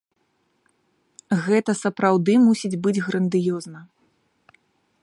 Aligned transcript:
Гэта 1.47 1.71
сапраўды 1.83 2.33
мусіць 2.47 2.73
быць 2.87 2.97
грандыёзна! 3.11 3.79